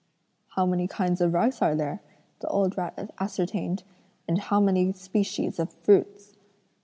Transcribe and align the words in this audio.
'How 0.55 0.65
many 0.65 0.87
kinds 0.87 1.21
of 1.21 1.31
rice 1.31 1.61
are 1.61 1.75
there?' 1.75 2.01
the 2.39 2.47
old 2.47 2.75
rat 2.75 3.13
ascertained, 3.19 3.83
'and 4.27 4.39
how 4.39 4.59
many 4.59 4.93
species 4.93 5.59
of 5.59 5.71
fruits?' 5.71 6.35